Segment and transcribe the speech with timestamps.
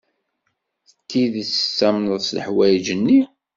[0.89, 3.21] S tidet tettamneḍ leḥwayeǧ-nni?